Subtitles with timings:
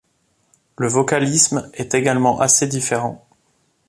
[0.79, 3.27] Le vocalisme est également assez différent.